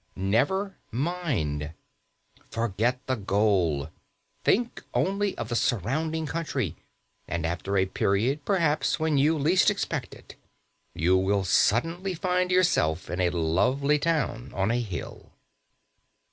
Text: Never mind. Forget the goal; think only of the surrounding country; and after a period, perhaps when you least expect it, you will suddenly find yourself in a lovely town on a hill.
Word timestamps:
Never 0.15 0.77
mind. 0.89 1.73
Forget 2.49 3.05
the 3.05 3.15
goal; 3.15 3.91
think 4.43 4.83
only 4.95 5.37
of 5.37 5.49
the 5.49 5.55
surrounding 5.55 6.25
country; 6.25 6.75
and 7.27 7.45
after 7.45 7.77
a 7.77 7.85
period, 7.85 8.43
perhaps 8.43 8.99
when 8.99 9.19
you 9.19 9.37
least 9.37 9.69
expect 9.69 10.15
it, 10.15 10.33
you 10.95 11.15
will 11.17 11.43
suddenly 11.43 12.15
find 12.15 12.49
yourself 12.49 13.11
in 13.11 13.21
a 13.21 13.29
lovely 13.29 13.99
town 13.99 14.51
on 14.55 14.71
a 14.71 14.81
hill. 14.81 15.33